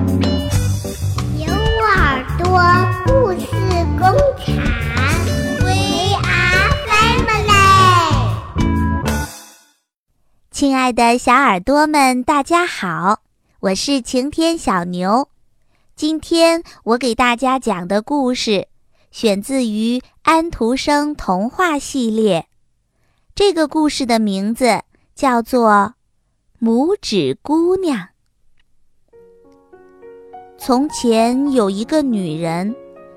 [0.00, 2.48] 有耳朵
[3.04, 3.46] 故事
[3.98, 4.00] 工
[4.38, 4.56] 厂
[5.60, 8.30] ，We are family。
[10.50, 13.20] 亲爱的小耳朵们，大家好，
[13.60, 15.28] 我是晴天小牛。
[15.94, 18.68] 今天我给大家讲的故事
[19.10, 22.46] 选自于安徒生童话系列。
[23.34, 24.82] 这个故事的名字
[25.14, 25.94] 叫做
[26.66, 27.98] 《拇指姑娘》。
[30.62, 32.76] 从前有一个女人，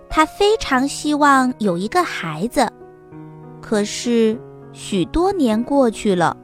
[0.09, 2.71] 她非常希望有一个孩子，
[3.61, 4.39] 可是
[4.71, 6.37] 许多年过去了，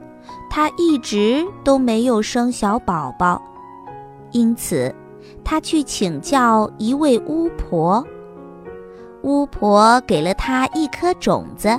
[0.50, 3.40] 她一直都没有生小宝宝，
[4.32, 4.94] 因此。
[5.44, 8.04] 他去请教一位巫婆，
[9.22, 11.78] 巫婆给了他一颗种子，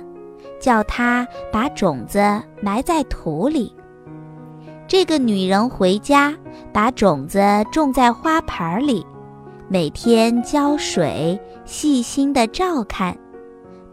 [0.59, 2.19] 叫他把种子
[2.61, 3.73] 埋在土里。
[4.87, 6.33] 这个女人回家，
[6.71, 9.05] 把种子种在花盆里，
[9.71, 13.17] 每天浇水，细心的照看。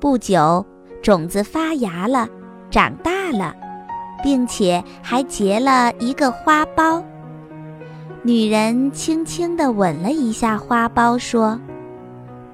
[0.01, 0.67] 不久，
[1.01, 2.29] 种子发芽了，
[2.69, 3.55] 长大了，
[4.21, 7.01] 并且还结了一个花苞。
[8.25, 11.57] 女人轻轻地吻了一下花苞，说：“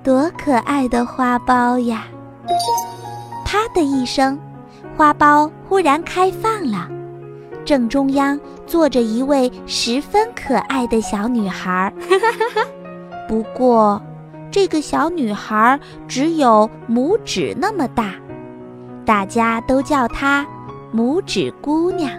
[0.04, 2.04] 多可爱的花苞呀！”
[3.42, 4.38] 啪的一声，
[4.98, 6.90] 花苞忽然开放了，
[7.64, 11.90] 正中央坐着一位十分可爱的小女孩。
[13.26, 14.00] 不过，
[14.50, 18.14] 这个小女孩只有拇指那么大，
[19.04, 20.46] 大家都叫她
[20.94, 22.10] “拇指姑娘”。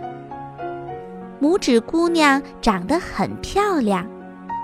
[1.39, 4.05] 拇指姑娘长得很漂亮，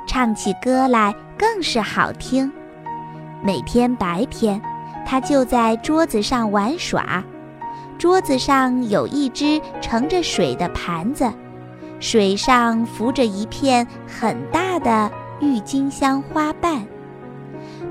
[0.08, 2.52] 唱起歌来更是好听。
[3.44, 4.60] 每天白天，
[5.06, 7.24] 她就在桌子上玩耍。
[8.00, 11.32] 桌子上有一只盛着水的盘子，
[12.00, 16.86] 水上浮着一片很大的郁金香花瓣。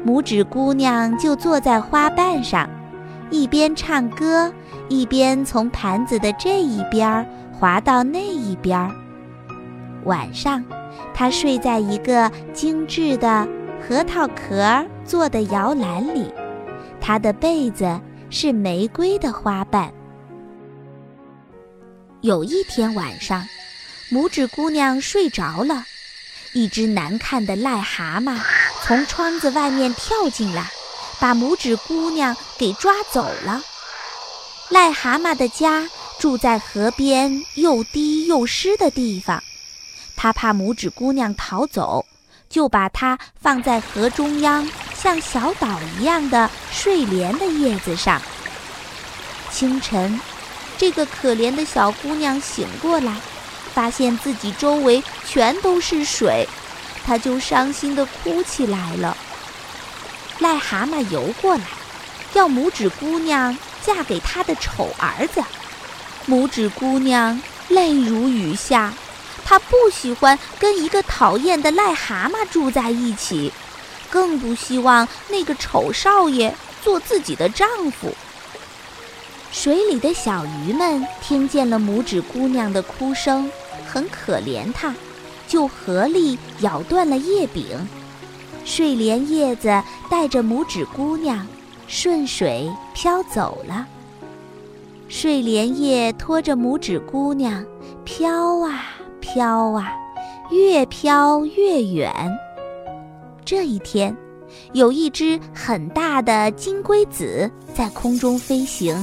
[0.06, 2.69] 拇指姑娘就坐在花瓣上，
[3.31, 4.53] 一边唱歌，
[4.89, 7.27] 一边从盘子的这一边儿。
[7.53, 8.91] 滑到那一边儿。
[10.05, 10.65] 晚上，
[11.12, 13.47] 他睡在一个精致的
[13.87, 16.33] 核桃壳做的摇篮里，
[17.03, 18.00] 他的被子
[18.31, 19.93] 是玫瑰的花瓣。
[22.22, 23.44] 有一天晚上，
[24.10, 25.84] 拇指姑娘睡着了，
[26.53, 28.38] 一只难看的癞蛤蟆
[28.83, 30.71] 从窗子外面跳进来，
[31.19, 33.62] 把拇指姑娘给抓走了。
[34.71, 35.89] 癞蛤蟆的家。
[36.21, 39.43] 住在河边又低又湿的地方，
[40.15, 42.05] 他怕拇指姑娘逃走，
[42.50, 48.21] 就把它放在河中央像小岛一样的睡莲的叶子上。
[49.50, 50.21] 清晨，
[50.77, 53.16] 这个可怜的小姑娘醒过来，
[53.75, 56.48] 发现自己周围全都是水，
[57.04, 59.16] 她就伤心地哭起来了。
[60.41, 61.64] 癞蛤蟆游过来，
[62.34, 65.42] 要拇指姑娘嫁给他的丑儿子。
[66.26, 68.92] 拇指姑娘泪如雨下，
[69.44, 73.53] 她不喜欢跟一个讨厌的癞蛤蟆住在一起，
[74.09, 78.14] 更不希望那个丑少爷做自己的丈夫。
[79.53, 83.50] 水里的小鱼们听见了拇指姑娘的哭声，
[83.91, 84.95] 很可怜它，
[85.49, 87.65] 就合力咬断了叶柄。
[88.65, 91.45] 睡莲叶子带着拇指姑娘
[91.89, 93.87] 顺水飘走了。
[95.09, 97.65] 睡莲叶拖着拇指姑娘，
[98.05, 98.84] 飘啊
[99.21, 99.93] 飘啊，
[100.51, 102.12] 越飘越远。
[103.45, 104.17] 这一天，
[104.72, 108.95] 有一只很大的金龟子在空中飞行，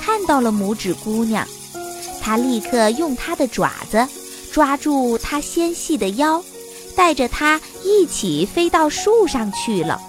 [0.00, 1.44] 看到了拇指姑娘，
[2.20, 4.06] 它立刻用它的爪子
[4.58, 6.42] 抓住她纤细的腰，
[6.96, 10.00] 带着它一起飞到树上去了。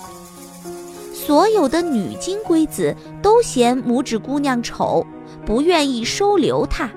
[1.13, 5.05] 所有的女金龟子都嫌拇指姑娘丑。
[5.45, 6.89] 不愿意收留她，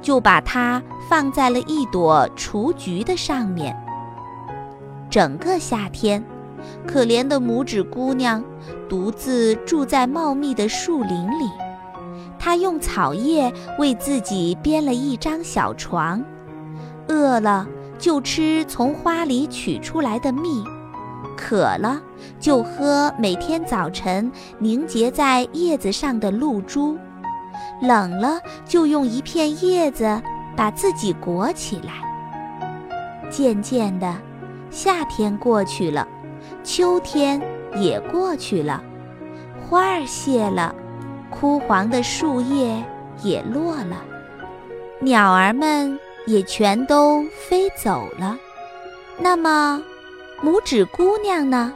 [0.00, 3.76] 就把它放在了一朵雏菊的上面。
[5.10, 6.24] 整个夏天，
[6.86, 8.42] 可怜的拇指姑娘
[8.88, 11.46] 独自住在茂密的树林里。
[12.38, 16.24] 她用草叶为自己编了一张小床，
[17.08, 17.66] 饿了
[17.98, 20.64] 就吃从花里取出来的蜜，
[21.36, 22.00] 渴了
[22.38, 26.96] 就喝每天早晨凝结在叶子上的露珠。
[27.80, 30.20] 冷了，就用一片叶子
[30.56, 31.92] 把自己裹起来。
[33.30, 34.14] 渐渐的，
[34.70, 36.06] 夏天过去了，
[36.62, 37.40] 秋天
[37.74, 38.82] 也过去了，
[39.60, 40.74] 花儿谢了，
[41.30, 42.82] 枯黄的树叶
[43.22, 43.96] 也落了，
[45.00, 48.38] 鸟儿们也全都飞走了。
[49.18, 49.82] 那么，
[50.42, 51.72] 拇指姑娘呢？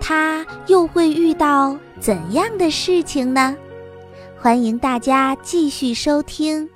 [0.00, 3.56] 她又会遇到怎样的事情呢？
[4.40, 6.68] 欢迎大家继续收听《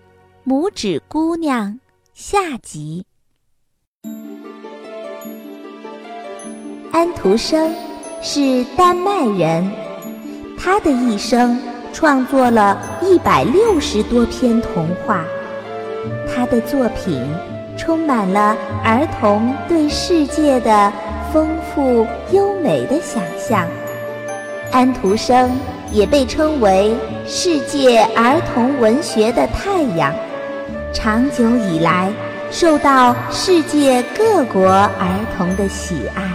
[0.44, 1.68] 拇指姑娘》
[2.12, 3.04] 下集。
[6.90, 7.72] 安徒生
[8.20, 9.70] 是丹麦人，
[10.58, 11.58] 他的一生
[11.92, 15.24] 创作了一百六十多篇童话。
[16.28, 17.26] 他的作品
[17.76, 20.92] 充满了儿童对世界的
[21.32, 23.66] 丰富优美的想象。
[24.70, 25.50] 安徒生
[25.90, 26.96] 也被称为
[27.26, 30.14] 世界儿童文学的太阳，
[30.92, 32.10] 长久以来
[32.50, 36.31] 受到世界各国儿童的喜爱。